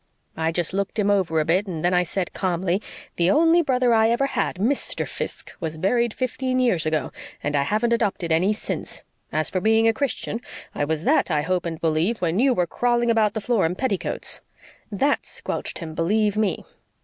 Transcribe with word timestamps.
I 0.35 0.51
just 0.51 0.73
looked 0.73 0.97
him 0.97 1.11
over 1.11 1.39
a 1.39 1.45
bit, 1.45 1.67
and 1.67 1.85
then 1.85 1.93
I 1.93 2.01
said 2.01 2.33
calmly, 2.33 2.81
'The 3.17 3.29
only 3.29 3.61
brother 3.61 3.93
I 3.93 4.09
ever 4.09 4.25
had, 4.25 4.55
MR. 4.55 5.07
Fiske, 5.07 5.51
was 5.59 5.77
buried 5.77 6.11
fifteen 6.11 6.57
years 6.57 6.87
ago, 6.87 7.11
and 7.43 7.55
I 7.55 7.61
haven't 7.61 7.93
adopted 7.93 8.31
any 8.31 8.51
since. 8.51 9.03
As 9.31 9.51
for 9.51 9.61
being 9.61 9.87
a 9.87 9.93
Christian, 9.93 10.41
I 10.73 10.85
was 10.85 11.03
that, 11.03 11.29
I 11.29 11.43
hope 11.43 11.67
and 11.67 11.79
believe, 11.79 12.19
when 12.19 12.39
you 12.39 12.51
were 12.51 12.65
crawling 12.65 13.11
about 13.11 13.35
the 13.35 13.41
floor 13.41 13.63
in 13.63 13.75
petticoats.' 13.75 14.41
THAT 14.91 15.23
squelched 15.23 15.77
him, 15.77 15.93
believe 15.93 16.35
ME. 16.35 16.65